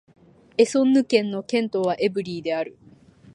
[0.57, 2.75] エソンヌ県の県都はエヴリーである